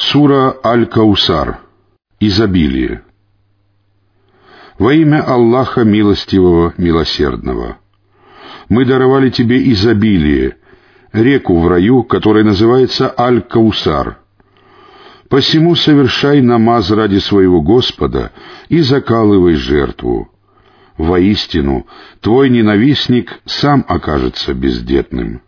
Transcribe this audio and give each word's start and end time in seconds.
Сура 0.00 0.56
Аль-Каусар. 0.64 1.58
Изобилие. 2.20 3.02
Во 4.78 4.92
имя 4.94 5.24
Аллаха 5.24 5.82
Милостивого, 5.82 6.72
Милосердного. 6.76 7.78
Мы 8.68 8.84
даровали 8.84 9.30
тебе 9.30 9.72
изобилие, 9.72 10.56
реку 11.12 11.58
в 11.58 11.66
раю, 11.66 12.04
которая 12.04 12.44
называется 12.44 13.12
Аль-Каусар. 13.18 14.18
Посему 15.28 15.74
совершай 15.74 16.42
намаз 16.42 16.92
ради 16.92 17.18
своего 17.18 17.60
Господа 17.60 18.30
и 18.68 18.82
закалывай 18.82 19.54
жертву. 19.54 20.30
Воистину, 20.96 21.88
твой 22.20 22.50
ненавистник 22.50 23.40
сам 23.46 23.84
окажется 23.88 24.54
бездетным. 24.54 25.42